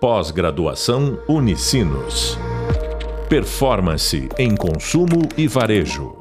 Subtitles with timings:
[0.00, 2.38] Pós-graduação Unicinos.
[3.28, 6.16] Performance em consumo e varejo.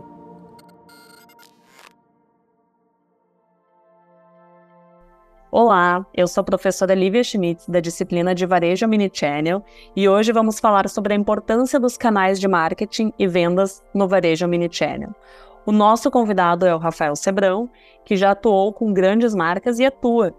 [5.52, 9.64] Olá, eu sou a professora Lívia Schmitz, da disciplina de Varejo Omnichannel,
[9.96, 14.48] e hoje vamos falar sobre a importância dos canais de marketing e vendas no Varejo
[14.48, 15.14] Omnichannel.
[15.68, 17.70] O nosso convidado é o Rafael Sebrão,
[18.04, 20.34] que já atuou com grandes marcas e atua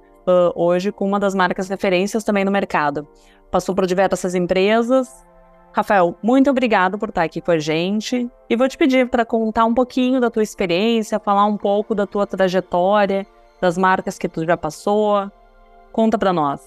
[0.54, 3.06] hoje com uma das marcas referências também no mercado.
[3.50, 5.09] Passou por diversas empresas.
[5.73, 9.64] Rafael, muito obrigado por estar aqui com a gente e vou te pedir para contar
[9.64, 13.27] um pouquinho da tua experiência, falar um pouco da tua trajetória,
[13.60, 15.30] das marcas que tu já passou.
[15.92, 16.60] Conta para nós.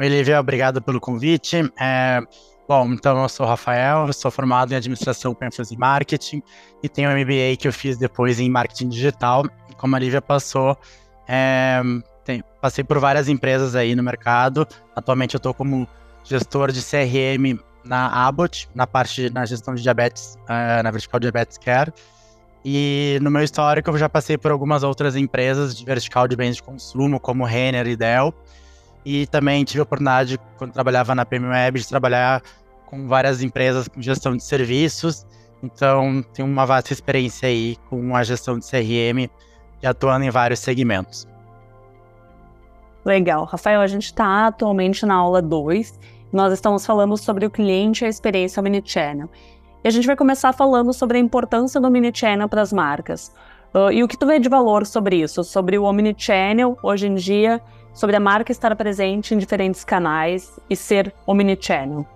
[0.00, 1.70] Oi, Lívia, obrigado pelo convite.
[1.78, 2.20] É,
[2.68, 6.42] bom, então eu sou o Rafael, sou formado em administração com ênfase em marketing
[6.82, 9.44] e tenho um MBA que eu fiz depois em marketing digital.
[9.76, 10.76] Como a Lívia passou,
[11.28, 11.82] é,
[12.62, 14.66] passei por várias empresas aí no mercado.
[14.94, 15.86] Atualmente eu estou como
[16.22, 21.58] gestor de CRM na Abbott, na parte na gestão de diabetes, uh, na vertical diabetes
[21.58, 21.92] care.
[22.64, 26.54] E no meu histórico eu já passei por algumas outras empresas de vertical de bens
[26.56, 28.32] de consumo, como Renner e Dell.
[29.04, 32.40] E também tive a oportunidade, quando trabalhava na PM Web, de trabalhar
[32.86, 35.26] com várias empresas com gestão de serviços.
[35.60, 39.28] Então, tenho uma vasta experiência aí com a gestão de CRM
[39.82, 41.26] e atuando em vários segmentos.
[43.04, 43.44] Legal.
[43.44, 45.98] Rafael, a gente está atualmente na aula 2.
[46.32, 49.28] Nós estamos falando sobre o cliente e a experiência Omnichannel.
[49.82, 53.34] E a gente vai começar falando sobre a importância do Omnichannel para as marcas.
[53.74, 55.42] Uh, e o que tu vê de valor sobre isso?
[55.42, 57.60] Sobre o Omnichannel, hoje em dia,
[57.92, 62.06] sobre a marca estar presente em diferentes canais e ser Omnichannel.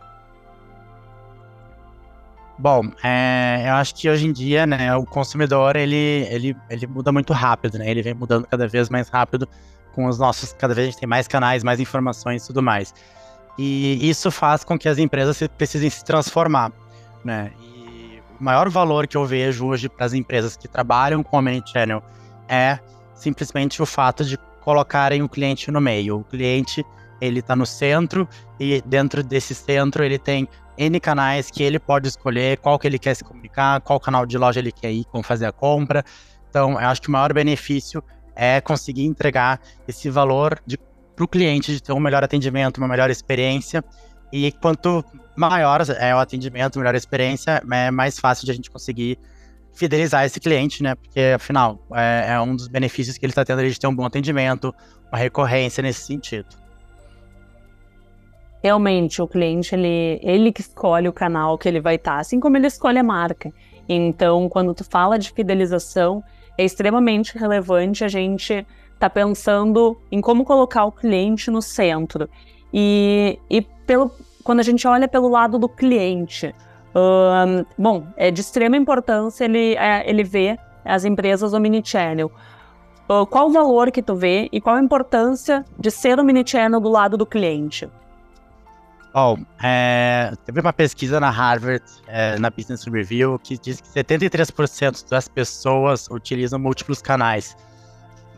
[2.58, 7.12] Bom, é, eu acho que hoje em dia, né, o consumidor, ele, ele, ele muda
[7.12, 7.90] muito rápido, né?
[7.90, 9.46] Ele vem mudando cada vez mais rápido
[9.96, 12.94] com os nossos, cada vez a gente tem mais canais, mais informações e tudo mais.
[13.58, 16.70] E isso faz com que as empresas precisem se transformar,
[17.24, 17.50] né?
[17.58, 22.02] E o maior valor que eu vejo hoje para as empresas que trabalham com Omnichannel
[22.46, 22.78] é
[23.14, 26.18] simplesmente o fato de colocarem o cliente no meio.
[26.18, 26.84] O cliente,
[27.18, 28.28] ele está no centro
[28.60, 32.98] e dentro desse centro ele tem N canais que ele pode escolher qual que ele
[32.98, 36.04] quer se comunicar, qual canal de loja ele quer ir, como fazer a compra.
[36.50, 38.04] Então, eu acho que o maior benefício
[38.36, 40.60] é conseguir entregar esse valor
[41.16, 43.82] para o cliente de ter um melhor atendimento, uma melhor experiência.
[44.32, 45.04] E quanto
[45.34, 49.18] maior é o atendimento, melhor a experiência, é mais fácil de a gente conseguir
[49.72, 50.94] fidelizar esse cliente, né?
[50.94, 54.04] Porque, afinal, é, é um dos benefícios que ele está tendo de ter um bom
[54.04, 54.74] atendimento,
[55.10, 56.48] uma recorrência nesse sentido.
[58.62, 62.40] Realmente, o cliente, ele, ele que escolhe o canal que ele vai estar, tá, assim
[62.40, 63.52] como ele escolhe a marca.
[63.88, 66.24] Então, quando tu fala de fidelização,
[66.56, 68.66] é extremamente relevante a gente
[68.98, 72.28] tá pensando em como colocar o cliente no centro.
[72.72, 74.10] E, e pelo,
[74.42, 76.54] quando a gente olha pelo lado do cliente,
[77.76, 82.30] bom, é de extrema importância ele, é, ele ver as empresas omnichannel.
[83.08, 86.88] Uh, qual o valor que tu vê e qual a importância de ser omnichannel do
[86.88, 87.88] lado do cliente?
[89.16, 95.08] Bom, é, teve uma pesquisa na Harvard, é, na Business Review, que diz que 73%
[95.08, 97.56] das pessoas utilizam múltiplos canais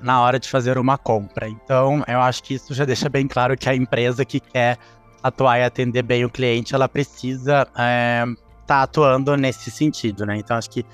[0.01, 1.49] na hora de fazer uma compra.
[1.49, 4.79] Então, eu acho que isso já deixa bem claro que a empresa que quer
[5.21, 8.25] atuar e atender bem o cliente, ela precisa estar é,
[8.65, 10.37] tá atuando nesse sentido, né?
[10.37, 10.87] Então, acho que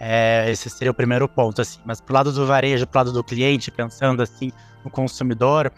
[0.00, 1.78] é, esse seria o primeiro ponto, assim.
[1.84, 4.50] Mas pro lado do varejo, pro lado do cliente, pensando assim
[4.84, 5.70] no consumidor,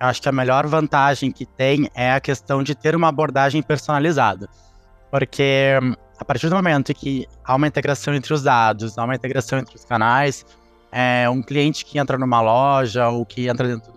[0.00, 3.62] eu acho que a melhor vantagem que tem é a questão de ter uma abordagem
[3.62, 4.48] personalizada.
[5.10, 5.74] Porque
[6.18, 9.76] a partir do momento que há uma integração entre os dados, há uma integração entre
[9.76, 10.44] os canais,
[10.90, 13.92] é, um cliente que entra numa loja, ou que entra dentro,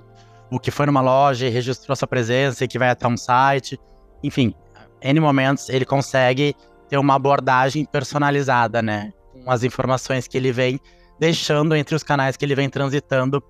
[0.52, 3.80] o que foi numa loja e registrou sua presença e que vai até um site,
[4.22, 4.54] enfim,
[5.02, 6.56] N momentos ele consegue
[6.88, 9.12] ter uma abordagem personalizada, né?
[9.34, 10.80] Com as informações que ele vem
[11.20, 13.44] deixando entre os canais que ele vem transitando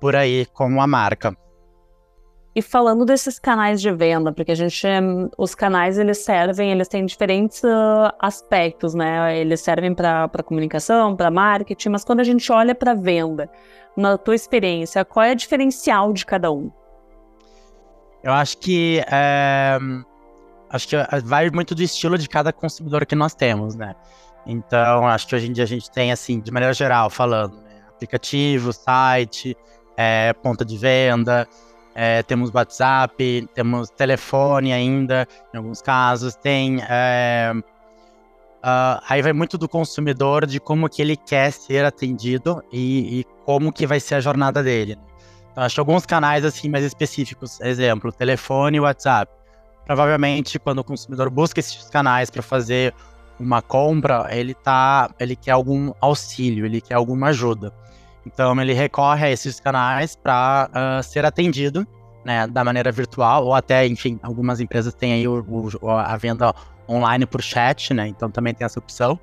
[0.00, 1.36] por aí com a marca.
[2.58, 4.84] E falando desses canais de venda, porque a gente,
[5.38, 9.38] os canais eles servem, eles têm diferentes uh, aspectos, né?
[9.38, 13.48] Eles servem para comunicação, para marketing, mas quando a gente olha para venda,
[13.96, 16.68] na tua experiência, qual é o diferencial de cada um?
[18.24, 19.78] Eu acho que é,
[20.68, 23.94] acho que vai muito do estilo de cada consumidor que nós temos, né?
[24.44, 27.82] Então, acho que hoje em dia a gente tem, assim, de maneira geral, falando, né?
[27.88, 29.56] aplicativo, site,
[29.96, 31.46] é, ponta de venda,
[32.00, 36.80] é, temos WhatsApp, temos telefone ainda, em alguns casos, tem.
[36.88, 43.18] É, uh, aí vai muito do consumidor de como que ele quer ser atendido e,
[43.18, 44.96] e, como que vai ser a jornada dele.
[45.50, 49.32] Então, acho alguns canais assim mais específicos, exemplo, telefone e WhatsApp.
[49.84, 52.94] Provavelmente, quando o consumidor busca esses canais para fazer
[53.40, 57.72] uma compra, ele tá, ele quer algum auxílio, ele quer alguma ajuda.
[58.26, 61.86] Então, ele recorre a esses canais para uh, ser atendido
[62.24, 65.42] né, da maneira virtual, ou até, enfim, algumas empresas têm aí o,
[65.80, 66.54] o, a venda
[66.88, 68.08] online por chat, né?
[68.08, 69.18] Então também tem essa opção.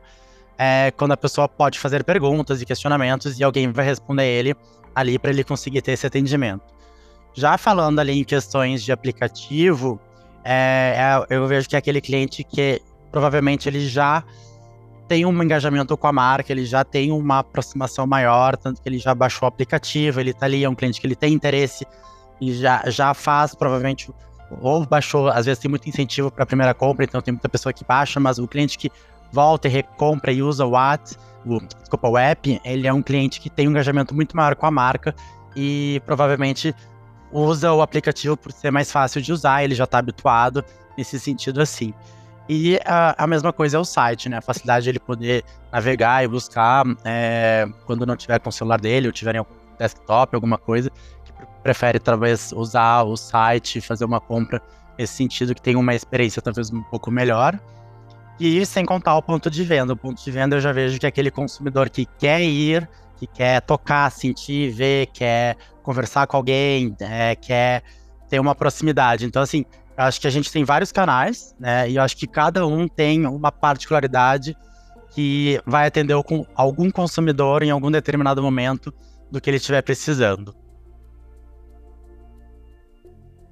[0.58, 4.56] É quando a pessoa pode fazer perguntas e questionamentos e alguém vai responder ele
[4.96, 6.64] ali para ele conseguir ter esse atendimento.
[7.34, 10.00] Já falando ali em questões de aplicativo,
[10.44, 12.82] é, é, eu vejo que é aquele cliente que
[13.12, 14.24] provavelmente ele já
[15.08, 18.98] tem um engajamento com a marca, ele já tem uma aproximação maior, tanto que ele
[18.98, 21.86] já baixou o aplicativo, ele está ali, é um cliente que ele tem interesse
[22.42, 24.12] e já, já faz provavelmente
[24.62, 27.74] ou baixou, às vezes tem muito incentivo para a primeira compra, então tem muita pessoa
[27.74, 28.92] que baixa, mas o cliente que
[29.32, 31.16] volta e recompra e usa o app,
[31.46, 34.66] o, desculpa, o app, ele é um cliente que tem um engajamento muito maior com
[34.66, 35.16] a marca
[35.56, 36.76] e provavelmente
[37.32, 40.64] usa o aplicativo por ser mais fácil de usar, ele já está habituado
[40.98, 41.94] nesse sentido assim.
[42.48, 44.38] E a, a, mesma coisa é o site, né?
[44.38, 48.80] A facilidade de ele poder navegar e buscar é, quando não tiver com o celular
[48.80, 50.92] dele ou tiver em algum desktop, alguma coisa,
[51.64, 54.62] prefere talvez usar o site, fazer uma compra
[54.98, 57.60] nesse sentido que tem uma experiência talvez um pouco melhor.
[58.40, 59.94] E sem contar o ponto de venda.
[59.94, 62.88] O ponto de venda eu já vejo que é aquele consumidor que quer ir,
[63.18, 67.82] que quer tocar, sentir, ver, quer conversar com alguém, é, quer
[68.30, 69.26] ter uma proximidade.
[69.26, 69.66] Então, assim,
[69.98, 71.90] acho que a gente tem vários canais, né?
[71.90, 74.56] E eu acho que cada um tem uma particularidade
[75.12, 76.16] que vai atender
[76.56, 78.94] algum consumidor em algum determinado momento
[79.32, 80.54] do que ele estiver precisando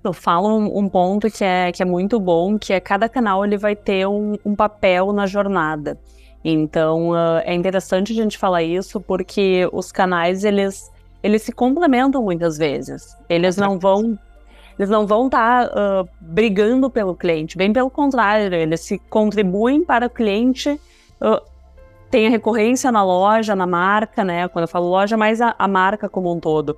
[0.04, 3.46] eu falo um, um, ponto que é, que é muito bom, que é cada canal
[3.46, 5.98] ele vai ter um, um papel na jornada.
[6.44, 10.92] Então uh, é interessante a gente falar isso porque os canais eles
[11.22, 13.18] eles se complementam muitas vezes.
[13.30, 14.20] Eles não vão
[14.78, 19.84] eles não vão estar tá, uh, brigando pelo cliente, bem pelo contrário, eles se contribuem
[19.84, 20.80] para o cliente
[21.22, 21.54] uh,
[22.14, 24.48] tem a recorrência na loja, na marca, né?
[24.48, 26.78] Quando eu falo loja, mais a, a marca como um todo.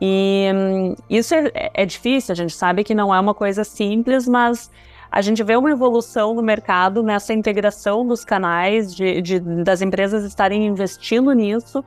[0.00, 4.26] E hum, isso é, é, difícil, a gente sabe que não é uma coisa simples,
[4.26, 4.70] mas
[5.10, 10.24] a gente vê uma evolução no mercado nessa integração dos canais, de, de das empresas
[10.24, 11.84] estarem investindo nisso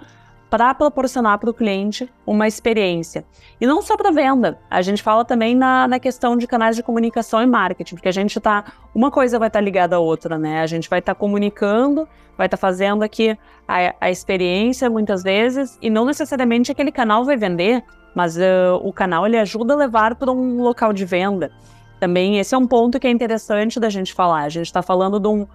[0.50, 3.26] para proporcionar para o cliente uma experiência.
[3.60, 6.84] E não só para venda, a gente fala também na, na questão de canais de
[6.84, 8.66] comunicação e marketing, porque a gente está.
[8.94, 10.62] Uma coisa vai estar tá ligada à outra, né?
[10.62, 12.08] A gente vai estar tá comunicando,
[12.38, 13.38] vai estar tá fazendo aqui
[13.68, 17.84] a, a experiência muitas vezes, e não necessariamente aquele canal vai vender,
[18.14, 21.52] mas uh, o canal ele ajuda a levar para um local de venda.
[22.00, 24.44] Também esse é um ponto que é interessante da gente falar.
[24.44, 25.48] A gente está falando de um,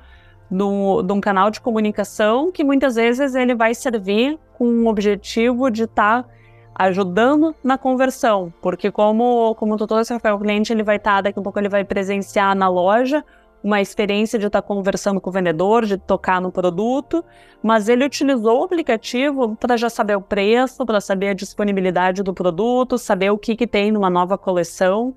[0.51, 5.85] de, um, canal de comunicação que muitas vezes ele vai servir com o objetivo de
[5.85, 6.29] estar tá
[6.75, 11.39] ajudando na conversão, porque como como o tutor Rafael, cliente ele vai estar tá, daqui
[11.39, 13.25] a pouco ele vai presenciar na loja
[13.63, 17.23] uma experiência de estar conversando com o vendedor, de tocar no produto,
[17.63, 22.33] mas ele utilizou o aplicativo para já saber o preço, para saber a disponibilidade do
[22.33, 25.15] produto, saber o que, que tem numa nova coleção.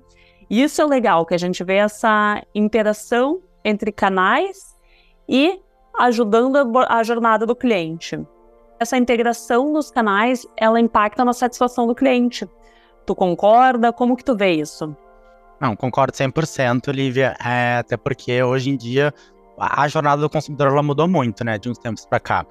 [0.50, 4.73] Isso é legal, que a gente vê essa interação entre canais
[5.28, 5.60] e
[5.98, 6.56] ajudando
[6.88, 8.18] a, jornada do cliente.
[8.78, 12.48] Essa integração dos canais, ela impacta na satisfação do cliente.
[13.06, 13.92] Tu concorda?
[13.92, 14.96] Como que tu vê isso?
[15.60, 19.14] Não, concordo 100%, Lívia, é, até porque hoje em dia
[19.56, 22.46] a jornada do consumidor ela mudou muito, né, de uns tempos para cá.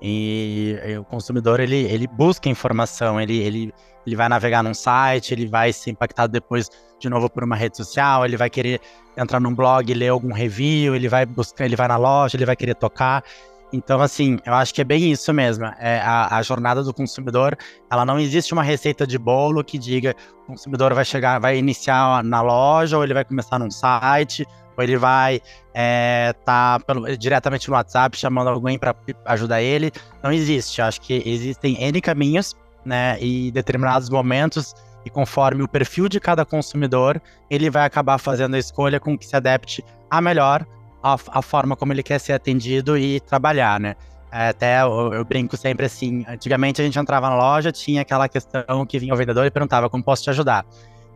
[0.00, 3.72] E, e, o consumidor ele, ele busca informação, ele, ele,
[4.08, 7.76] ele vai navegar num site, ele vai ser impactado depois de novo por uma rede
[7.76, 8.80] social, ele vai querer
[9.16, 12.56] entrar num blog, ler algum review, ele vai buscar, ele vai na loja, ele vai
[12.56, 13.22] querer tocar.
[13.72, 15.66] Então, assim, eu acho que é bem isso mesmo.
[15.78, 17.56] É a, a, jornada do consumidor,
[17.90, 22.24] ela não existe uma receita de bolo que diga o consumidor vai chegar, vai iniciar
[22.24, 25.42] na loja, ou ele vai começar num site, ou ele vai
[25.74, 26.80] é, tá
[27.18, 28.94] diretamente no WhatsApp chamando alguém para
[29.26, 29.92] ajudar ele.
[30.22, 30.80] Não existe.
[30.80, 32.56] Eu acho que existem N caminhos,
[32.88, 33.16] né?
[33.20, 38.58] E determinados momentos, e conforme o perfil de cada consumidor, ele vai acabar fazendo a
[38.58, 40.66] escolha com que se adapte a melhor
[41.02, 43.94] a, a forma como ele quer ser atendido e trabalhar, né?
[44.30, 48.28] É, até eu, eu, brinco sempre assim, antigamente a gente entrava na loja, tinha aquela
[48.28, 50.66] questão que vinha o vendedor e perguntava como posso te ajudar.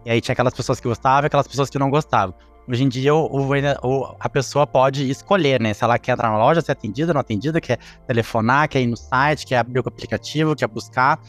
[0.04, 2.34] E aí tinha aquelas pessoas que gostavam e aquelas pessoas que não gostavam.
[2.66, 3.50] Hoje em dia o,
[3.82, 5.74] o, a pessoa pode escolher, né?
[5.74, 8.96] Se ela quer entrar na loja, ser atendida, não atendida, quer telefonar, quer ir no
[8.96, 11.20] site, quer abrir o aplicativo, quer buscar.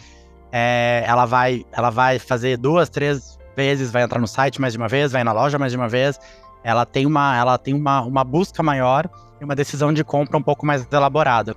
[0.55, 4.77] É, ela, vai, ela vai fazer duas, três vezes, vai entrar no site mais de
[4.77, 6.19] uma vez, vai na loja mais de uma vez
[6.63, 10.41] ela tem uma, ela tem uma, uma busca maior e uma decisão de compra um
[10.41, 11.55] pouco mais elaborada.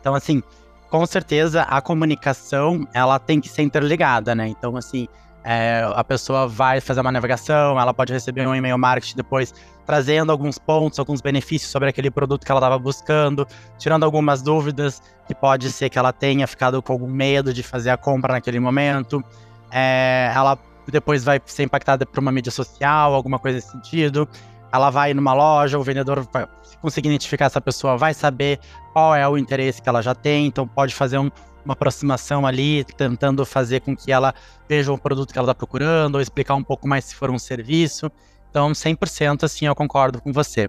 [0.00, 0.42] Então, assim,
[0.88, 4.46] com certeza a comunicação ela tem que ser interligada, né?
[4.48, 5.08] Então, assim,
[5.44, 9.52] é, a pessoa vai fazer uma navegação, ela pode receber um e-mail marketing depois
[9.86, 13.46] trazendo alguns pontos, alguns benefícios sobre aquele produto que ela estava buscando,
[13.78, 17.90] tirando algumas dúvidas que pode ser que ela tenha ficado com algum medo de fazer
[17.90, 19.22] a compra naquele momento.
[19.70, 20.58] É, ela
[20.90, 24.28] depois vai ser impactada por uma mídia social, alguma coisa nesse sentido.
[24.72, 26.46] Ela vai numa loja, o vendedor vai
[26.80, 28.58] conseguir identificar essa pessoa, vai saber
[28.92, 31.30] qual é o interesse que ela já tem, então pode fazer um,
[31.64, 34.34] uma aproximação ali, tentando fazer com que ela
[34.68, 37.38] veja o produto que ela está procurando, ou explicar um pouco mais se for um
[37.38, 38.10] serviço.
[38.52, 40.68] Então, 100% assim, eu concordo com você.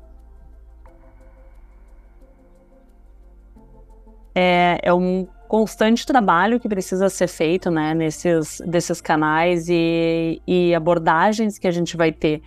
[4.34, 10.74] É, é um constante trabalho que precisa ser feito, né, nesses desses canais e, e
[10.74, 12.42] abordagens que a gente vai ter.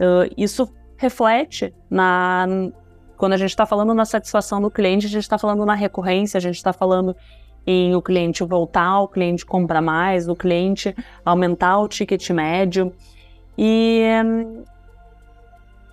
[0.00, 2.46] Uh, isso reflete na
[3.18, 6.38] quando a gente está falando na satisfação do cliente, a gente está falando na recorrência,
[6.38, 7.14] a gente está falando
[7.66, 12.90] em o cliente voltar, o cliente comprar mais, o cliente aumentar o ticket médio.
[13.58, 14.02] E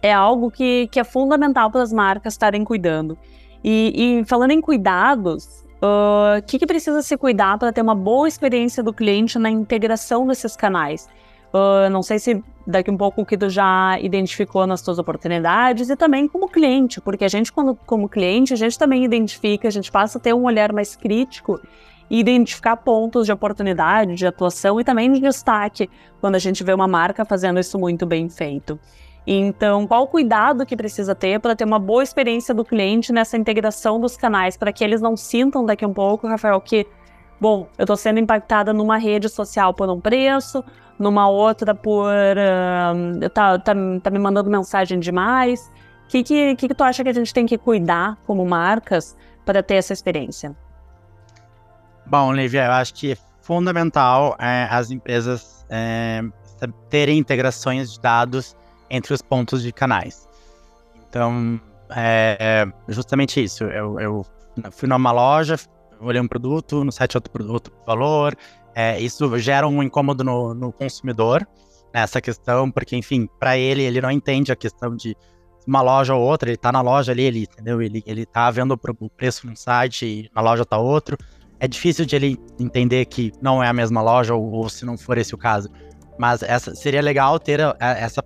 [0.06, 3.18] é algo que, que é fundamental para as marcas estarem cuidando.
[3.64, 7.96] E, e falando em cuidados, o uh, que, que precisa se cuidar para ter uma
[7.96, 11.10] boa experiência do cliente na integração desses canais?
[11.52, 15.90] Uh, não sei se daqui um pouco o que tu já identificou nas tuas oportunidades
[15.90, 19.72] e também como cliente, porque a gente, quando, como cliente, a gente também identifica, a
[19.72, 21.60] gente passa a ter um olhar mais crítico
[22.10, 25.90] e identificar pontos de oportunidade, de atuação e também de destaque
[26.22, 28.80] quando a gente vê uma marca fazendo isso muito bem feito.
[29.28, 33.36] Então, qual o cuidado que precisa ter para ter uma boa experiência do cliente nessa
[33.36, 36.86] integração dos canais, para que eles não sintam daqui um pouco, Rafael, que,
[37.42, 40.64] bom, eu estou sendo impactada numa rede social por um preço,
[41.00, 45.72] numa outra por uh, tá, tá, tá me mandando mensagem demais.
[46.06, 49.64] O que, que, que, tu acha que a gente tem que cuidar como marcas para
[49.64, 50.56] ter essa experiência?
[52.06, 56.22] Bom, Lívia, eu acho que é fundamental é, as empresas é,
[56.92, 58.56] terem integrações de dados
[58.90, 60.28] entre os pontos de canais.
[61.10, 62.38] Então, é,
[62.88, 63.64] é justamente isso.
[63.66, 64.26] Eu, eu
[64.72, 65.56] fui numa loja,
[66.00, 68.36] olhei um produto, no site outro produto, valor,
[68.76, 71.48] é, isso gera um incômodo no, no consumidor,
[71.94, 75.16] nessa questão, porque, enfim, para ele, ele não entende a questão de
[75.66, 77.82] uma loja ou outra, ele tá na loja ali, ele, entendeu?
[77.82, 81.18] Ele, ele tá vendo o preço no site e na loja tá outro.
[81.60, 84.98] É difícil de ele entender que não é a mesma loja, ou, ou se não
[84.98, 85.70] for esse o caso.
[86.20, 88.22] Mas essa, seria legal ter essa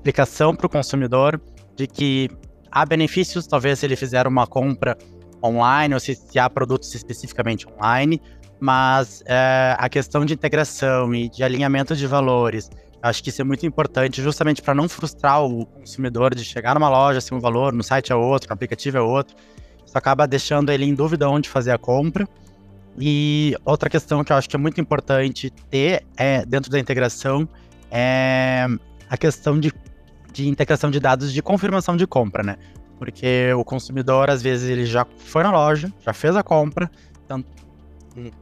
[0.00, 1.40] explicação para o consumidor
[1.76, 2.30] de que
[2.70, 4.96] há benefícios, talvez se ele fizer uma compra
[5.44, 8.20] online, ou se, se há produtos especificamente online,
[8.58, 12.70] mas é, a questão de integração e de alinhamento de valores,
[13.02, 16.88] acho que isso é muito importante justamente para não frustrar o consumidor de chegar numa
[16.88, 19.36] loja assim um valor, no site é outro, no aplicativo é outro.
[19.84, 22.28] Isso acaba deixando ele em dúvida onde fazer a compra.
[22.98, 27.48] E outra questão que eu acho que é muito importante ter é, dentro da integração
[27.90, 28.66] é
[29.08, 29.72] a questão de,
[30.32, 32.56] de integração de dados de confirmação de compra, né?
[32.98, 36.90] Porque o consumidor, às vezes, ele já foi na loja, já fez a compra,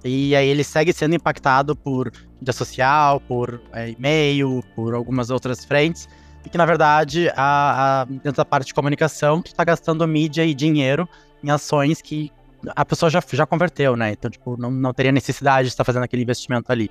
[0.04, 5.64] e aí ele segue sendo impactado por mídia social, por é, e-mail, por algumas outras
[5.64, 6.09] frentes.
[6.45, 10.45] E que, na verdade, a, a, dentro da parte de comunicação, tu está gastando mídia
[10.45, 11.09] e dinheiro
[11.42, 12.33] em ações que
[12.75, 14.12] a pessoa já, já converteu, né?
[14.12, 16.90] Então, tipo, não, não teria necessidade de estar fazendo aquele investimento ali.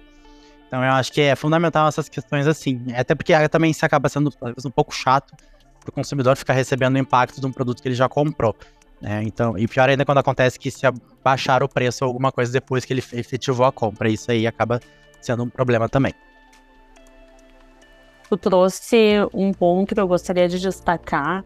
[0.67, 2.85] Então, eu acho que é fundamental essas questões assim.
[2.95, 4.31] Até porque também se acaba sendo
[4.65, 5.33] um pouco chato
[5.79, 8.55] para o consumidor ficar recebendo o impacto de um produto que ele já comprou.
[9.01, 9.23] Né?
[9.23, 10.81] Então, e pior ainda quando acontece que se
[11.23, 14.09] baixar o preço ou alguma coisa depois que ele efetivou a compra.
[14.09, 14.79] Isso aí acaba
[15.21, 16.13] sendo um problema também.
[18.29, 21.45] Tu trouxe um ponto que eu gostaria de destacar,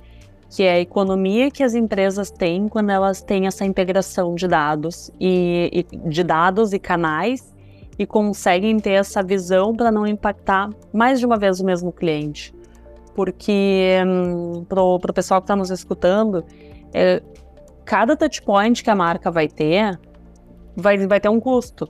[0.49, 5.11] que é a economia que as empresas têm quando elas têm essa integração de dados
[5.19, 7.53] e, e de dados e canais
[7.97, 12.53] e conseguem ter essa visão para não impactar mais de uma vez o mesmo cliente.
[13.15, 16.43] Porque hum, para o pessoal que está nos escutando,
[16.93, 17.21] é,
[17.85, 19.99] cada touchpoint que a marca vai ter,
[20.75, 21.89] vai, vai ter um custo.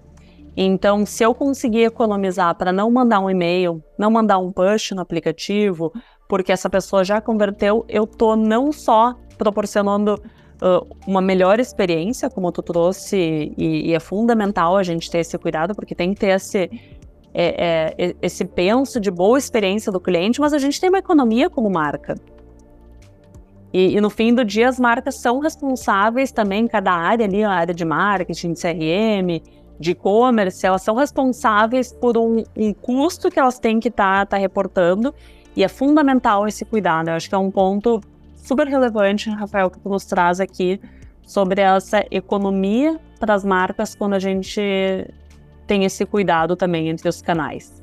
[0.55, 5.01] Então, se eu conseguir economizar para não mandar um e-mail, não mandar um push no
[5.01, 5.93] aplicativo,
[6.27, 10.22] porque essa pessoa já converteu, eu tô não só proporcionando
[11.08, 13.18] uma melhor experiência, como tu trouxe,
[13.58, 16.70] e, e, é fundamental a gente ter esse cuidado, porque tem que ter esse,
[17.34, 21.50] é, é, esse penso de boa experiência do cliente, mas a gente tem uma economia
[21.50, 22.15] como marca.
[23.74, 27.50] E, e, no fim do dia, as marcas são responsáveis também, cada área ali, a
[27.50, 29.41] área de marketing, de CRM,
[29.80, 34.36] de e-commerce, elas são responsáveis por um, um, custo que elas têm que estar tá,
[34.36, 35.13] tá reportando.
[35.56, 37.10] E é fundamental esse cuidado.
[37.10, 38.00] Eu acho que é um ponto
[38.41, 40.79] super relevante, Rafael, que tu nos traz aqui
[41.21, 44.62] sobre essa economia para as marcas quando a gente
[45.67, 47.81] tem esse cuidado também entre os canais.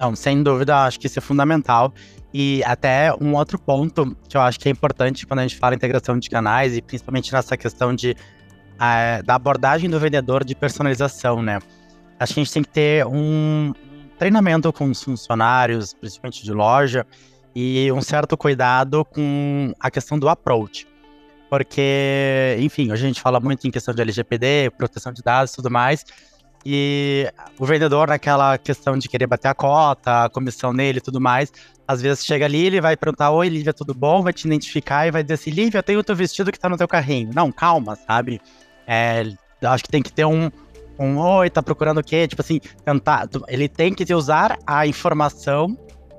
[0.00, 1.92] Não, sem dúvida, acho que isso é fundamental.
[2.32, 5.74] E até um outro ponto que eu acho que é importante quando a gente fala
[5.74, 11.42] integração de canais, e principalmente nessa questão de, uh, da abordagem do vendedor de personalização,
[11.42, 11.58] né?
[12.18, 13.72] Acho que a gente tem que ter um
[14.18, 17.06] treinamento com os funcionários, principalmente de loja,
[17.54, 20.86] e um certo cuidado com a questão do approach.
[21.50, 25.56] Porque, enfim, hoje a gente fala muito em questão de LGPD, proteção de dados e
[25.56, 26.04] tudo mais,
[26.64, 31.20] e o vendedor, naquela questão de querer bater a cota, a comissão nele e tudo
[31.20, 31.52] mais,
[31.86, 34.22] às vezes chega ali, ele vai perguntar: Oi, Lívia, tudo bom?
[34.22, 36.76] Vai te identificar e vai dizer assim: Lívia, tem o teu vestido que tá no
[36.76, 37.30] teu carrinho.
[37.34, 38.40] Não, calma, sabe?
[38.86, 39.24] É,
[39.62, 40.50] acho que tem que ter um,
[40.98, 42.28] um Oi, tá procurando o quê?
[42.28, 43.28] Tipo assim, tentar.
[43.48, 45.78] Ele tem que usar a informação,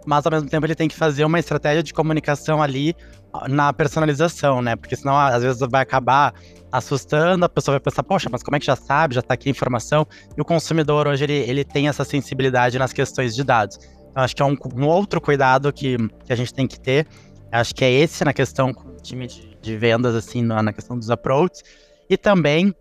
[0.10, 2.96] mas ao mesmo tempo ele tem que fazer uma estratégia de comunicação ali
[3.48, 4.75] na personalização, né?
[4.75, 6.34] Porque senão às vezes vai acabar
[6.72, 9.50] assustando, a pessoa vai pensar, poxa, mas como é que já sabe, já tá aqui
[9.50, 10.08] a informação?
[10.36, 13.78] E o consumidor hoje ele, ele tem essa sensibilidade nas questões de dados.
[14.10, 17.06] Então acho que é um, um outro cuidado que, que a gente tem que ter.
[17.51, 20.74] Acho que é esse na questão com o time de, de vendas, assim, na, na,
[20.74, 21.62] questão dos approaches.
[22.10, 22.74] E também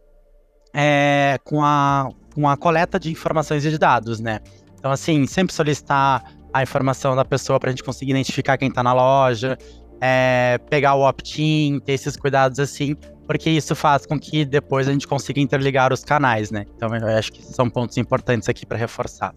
[0.72, 4.40] é, com, a, com a coleta de informações e de dados, né?
[4.78, 8.82] Então, assim, sempre solicitar a informação da pessoa para a gente conseguir identificar quem está
[8.82, 9.58] na loja,
[10.00, 12.94] é, pegar o opt-in, ter esses cuidados assim,
[13.26, 16.64] porque isso faz com que depois a gente consiga interligar os canais, né?
[16.76, 19.34] Então eu acho que são pontos importantes aqui para reforçar.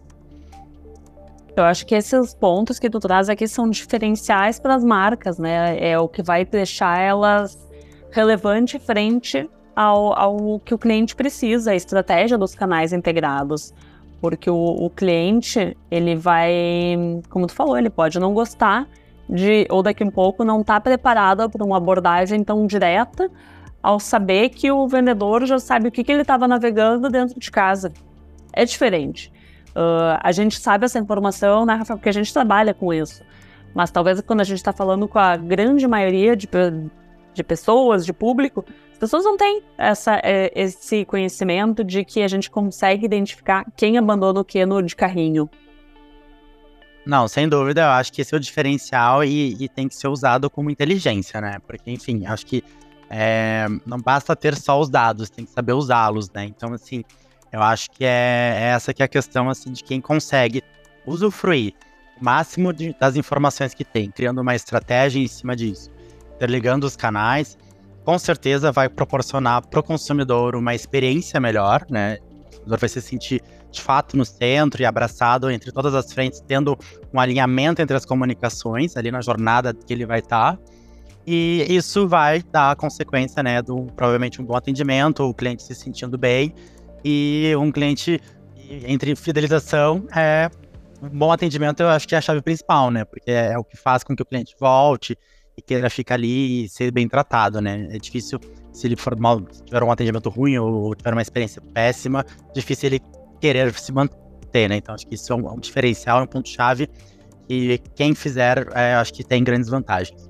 [1.54, 5.76] Eu acho que esses pontos que tu traz aqui são diferenciais para as marcas, né?
[5.78, 7.58] É o que vai deixar elas
[8.10, 13.74] relevante frente ao, ao que o cliente precisa, a estratégia dos canais integrados.
[14.22, 16.54] Porque o, o cliente, ele vai,
[17.28, 18.88] como tu falou, ele pode não gostar
[19.28, 23.28] de, ou daqui a um pouco, não estar tá preparada para uma abordagem tão direta,
[23.82, 27.50] ao saber que o vendedor já sabe o que, que ele estava navegando dentro de
[27.50, 27.92] casa.
[28.52, 29.32] É diferente.
[29.70, 33.24] Uh, a gente sabe essa informação, né, Rafael, porque a gente trabalha com isso.
[33.74, 36.48] Mas talvez quando a gente está falando com a grande maioria de,
[37.34, 38.64] de pessoas, de público,
[39.02, 44.38] pessoas não têm essa, é, esse conhecimento de que a gente consegue identificar quem abandona
[44.38, 45.50] o que no de carrinho.
[47.04, 50.06] Não, sem dúvida, eu acho que esse é o diferencial e, e tem que ser
[50.06, 51.58] usado como inteligência, né?
[51.66, 52.62] Porque, enfim, acho que
[53.10, 56.44] é, não basta ter só os dados, tem que saber usá-los, né?
[56.44, 57.02] Então, assim,
[57.50, 60.62] eu acho que é, é, essa que é a questão, assim, de quem consegue
[61.04, 61.74] usufruir
[62.20, 65.90] o máximo de, das informações que tem, criando uma estratégia em cima disso,
[66.36, 67.58] interligando os canais,
[68.04, 72.18] com certeza vai proporcionar para o consumidor uma experiência melhor, né?
[72.22, 76.40] O consumidor vai se sentir de fato no centro e abraçado entre todas as frentes,
[76.46, 76.76] tendo
[77.12, 80.56] um alinhamento entre as comunicações ali na jornada que ele vai estar.
[80.56, 80.62] Tá.
[81.26, 85.74] E isso vai dar a consequência, né, do provavelmente um bom atendimento, o cliente se
[85.74, 86.52] sentindo bem
[87.04, 88.20] e um cliente
[88.86, 90.50] entre fidelização é
[91.02, 93.04] um bom atendimento, eu acho que é a chave principal, né?
[93.04, 95.18] Porque é o que faz com que o cliente volte
[95.62, 97.88] e queira ficar ali e ser bem tratado, né?
[97.90, 98.38] É difícil
[98.72, 103.00] se ele for mal, tiver um atendimento ruim ou tiver uma experiência péssima, difícil ele
[103.40, 104.76] querer se manter, né?
[104.76, 106.88] Então acho que isso é um, um diferencial, é um ponto-chave
[107.48, 110.28] e quem fizer, é, acho que tem grandes vantagens.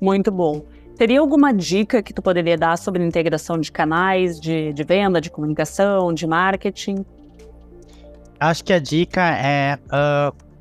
[0.00, 0.64] Muito bom.
[0.96, 5.30] Teria alguma dica que tu poderia dar sobre integração de canais, de, de venda, de
[5.30, 7.04] comunicação, de marketing?
[8.38, 9.78] Acho que a dica é.
[9.86, 10.51] Uh,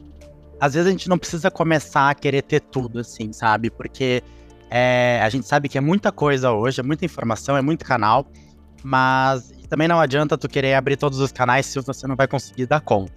[0.62, 3.72] às vezes a gente não precisa começar a querer ter tudo, assim, sabe?
[3.72, 4.22] Porque
[4.70, 8.28] é, a gente sabe que é muita coisa hoje, é muita informação, é muito canal,
[8.84, 12.68] mas também não adianta tu querer abrir todos os canais se você não vai conseguir
[12.68, 13.12] dar conta.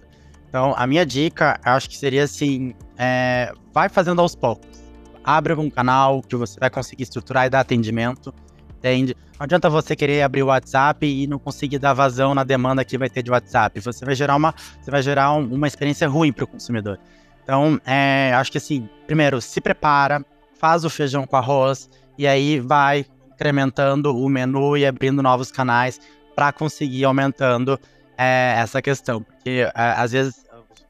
[0.49, 4.83] Então, a minha dica, acho que seria assim: é, vai fazendo aos poucos.
[5.23, 8.33] Abre um canal que você vai conseguir estruturar e dar atendimento.
[8.79, 9.15] Entende?
[9.37, 12.97] Não adianta você querer abrir o WhatsApp e não conseguir dar vazão na demanda que
[12.97, 13.79] vai ter de WhatsApp.
[13.81, 16.99] Você vai gerar uma, você vai gerar um, uma experiência ruim para o consumidor.
[17.45, 20.25] Então, é, acho que assim, primeiro, se prepara,
[20.57, 26.01] faz o feijão com arroz e aí vai incrementando o menu e abrindo novos canais
[26.35, 27.79] para conseguir aumentando
[28.17, 29.21] é, essa questão.
[29.21, 30.43] Porque é, às vezes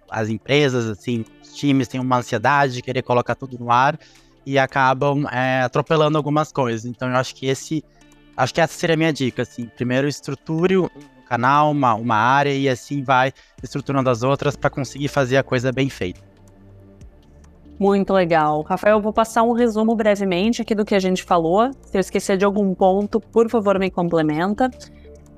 [0.10, 4.00] as empresas, assim, os times têm uma ansiedade de querer colocar tudo no ar
[4.46, 6.86] e acabam é, atropelando algumas coisas.
[6.86, 7.84] Então eu acho que esse.
[8.38, 9.66] Acho que essa seria a minha dica, assim.
[9.76, 10.90] Primeiro estruture um
[11.28, 15.72] canal, uma, uma área, e assim vai estruturando as outras para conseguir fazer a coisa
[15.72, 16.35] bem feita.
[17.78, 18.62] Muito legal.
[18.62, 21.72] Rafael, eu vou passar um resumo brevemente aqui do que a gente falou.
[21.82, 24.70] Se eu esquecer de algum ponto, por favor, me complementa.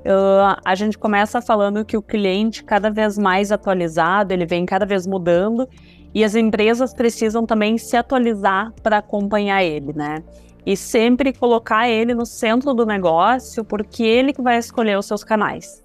[0.05, 4.85] Uh, a gente começa falando que o cliente cada vez mais atualizado, ele vem cada
[4.85, 5.67] vez mudando
[6.13, 10.23] e as empresas precisam também se atualizar para acompanhar ele, né?
[10.67, 15.23] e sempre colocar ele no centro do negócio, porque ele que vai escolher os seus
[15.23, 15.81] canais.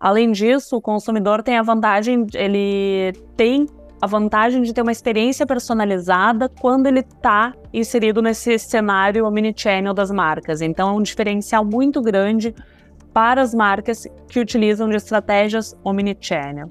[0.00, 3.66] Além disso, o consumidor tem a vantagem, ele tem
[4.00, 10.10] a vantagem de ter uma experiência personalizada quando ele está inserido nesse cenário omnichannel das
[10.10, 10.60] marcas.
[10.60, 12.54] Então, é um diferencial muito grande
[13.12, 16.68] para as marcas que utilizam de estratégias omnichannel.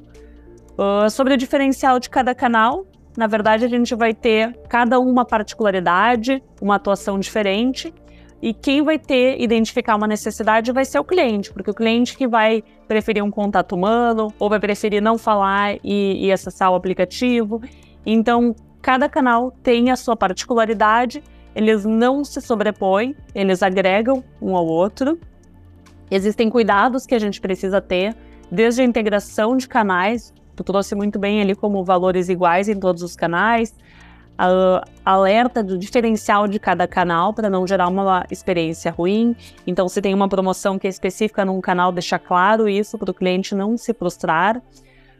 [0.77, 2.85] Uh, sobre o diferencial de cada canal,
[3.17, 7.93] na verdade, a gente vai ter cada uma particularidade, uma atuação diferente,
[8.45, 12.27] e quem vai ter, identificar uma necessidade vai ser o cliente, porque o cliente que
[12.27, 17.59] vai preferir um contato humano, ou vai preferir não falar e, e acessar o aplicativo.
[18.05, 21.23] Então, cada canal tem a sua particularidade,
[21.55, 25.19] eles não se sobrepõem, eles agregam um ao outro.
[26.11, 28.15] Existem cuidados que a gente precisa ter,
[28.51, 33.01] desde a integração de canais, tu trouxe muito bem ali como valores iguais em todos
[33.01, 33.73] os canais,
[35.03, 39.35] alerta do diferencial de cada canal para não gerar uma experiência ruim.
[39.65, 43.13] Então, se tem uma promoção que é específica num canal, deixar claro isso para o
[43.13, 44.61] cliente não se frustrar.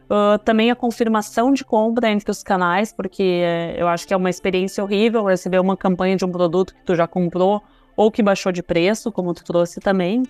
[0.08, 4.16] Uh, também a confirmação de compra entre os canais, porque uh, eu acho que é
[4.16, 7.60] uma experiência horrível receber uma campanha de um produto que tu já comprou
[7.96, 10.22] ou que baixou de preço, como tu trouxe também.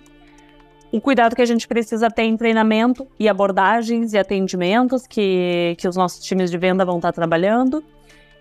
[0.91, 5.87] O cuidado que a gente precisa ter em treinamento e abordagens e atendimentos que, que
[5.87, 7.83] os nossos times de venda vão estar trabalhando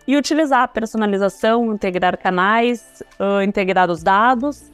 [0.06, 4.70] e utilizar a personalização, integrar canais, uh, integrar os dados.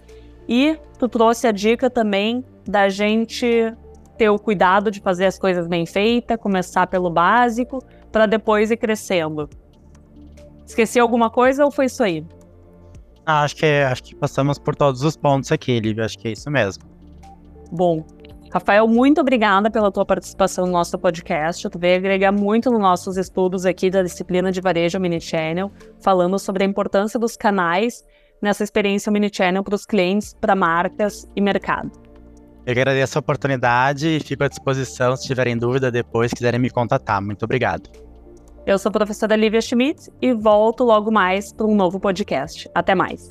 [0.48, 3.72] E tu trouxe a dica também da gente
[4.18, 8.76] ter o cuidado de fazer as coisas bem feitas, começar pelo básico, para depois ir
[8.76, 9.48] crescendo.
[10.66, 12.24] Esqueci alguma coisa ou foi isso aí?
[13.24, 16.04] Ah, acho que, acho que passamos por todos os pontos aqui, Lívia.
[16.04, 16.84] Acho que é isso mesmo.
[17.70, 18.04] Bom,
[18.52, 21.70] Rafael, muito obrigada pela tua participação no nosso podcast.
[21.70, 26.62] Tu veio agregar muito nos nossos estudos aqui da disciplina de varejo Channel, falando sobre
[26.62, 28.04] a importância dos canais
[28.42, 31.90] nessa experiência Channel para os clientes, para marcas e mercado.
[32.66, 37.22] Eu agradeço a oportunidade e fico à disposição se tiverem dúvida depois, quiserem me contatar.
[37.22, 37.88] Muito obrigado.
[38.66, 42.70] Eu sou a professora Lívia Schmidt e volto logo mais para um novo podcast.
[42.74, 43.30] Até mais.